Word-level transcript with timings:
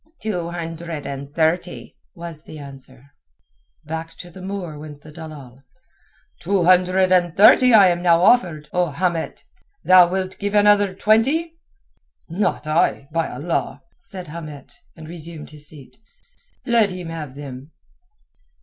"Two 0.19 0.49
hundred 0.49 1.05
and 1.05 1.31
thirty," 1.35 1.95
was 2.15 2.41
the 2.45 2.57
answer. 2.57 3.11
Back 3.85 4.15
to 4.17 4.31
the 4.31 4.41
Moor 4.41 4.79
went 4.79 5.03
the 5.03 5.11
dalal. 5.11 5.61
"Two 6.41 6.63
hundred 6.63 7.11
and 7.11 7.37
thirty 7.37 7.71
I 7.71 7.89
am 7.89 8.01
now 8.01 8.23
offered, 8.23 8.67
O 8.73 8.89
Hamet. 8.89 9.43
Thou 9.83 10.07
wilt 10.07 10.39
give 10.39 10.55
another 10.55 10.95
twenty?" 10.95 11.59
"Not 12.27 12.65
I, 12.65 13.09
by 13.13 13.29
Allah!" 13.29 13.83
said 13.95 14.27
Hamet, 14.29 14.73
and 14.95 15.07
resumed 15.07 15.51
his 15.51 15.67
seat. 15.67 15.97
"Let 16.65 16.89
him 16.89 17.09
have 17.09 17.35
them." 17.35 17.69